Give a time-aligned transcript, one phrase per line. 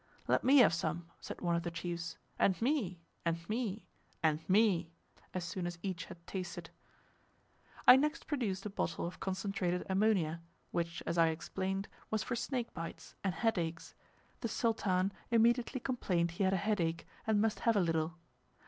[0.27, 3.85] "Let me have some," said one of the chiefs; "and me," "and me,"
[4.23, 4.89] "and me,"
[5.31, 6.71] as soon as each had tasted.
[7.87, 10.41] "I next produced a bottle of concentrated ammonia,
[10.71, 13.93] which as I explained was for snake bites, and head aches;
[14.39, 18.15] the Sultan immediately complained he had a head ache, and must have a little.